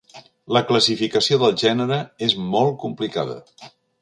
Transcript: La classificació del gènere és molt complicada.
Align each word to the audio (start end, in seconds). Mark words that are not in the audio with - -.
La 0.55 0.61
classificació 0.71 1.39
del 1.43 1.53
gènere 1.65 2.01
és 2.29 2.35
molt 2.57 2.77
complicada. 2.87 3.41